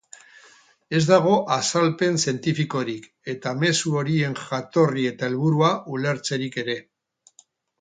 [0.99, 3.05] Ez dago azalpen zientifikorik,
[3.35, 6.79] ezta mezu horien jatorri eta helburua ulertzerik ere.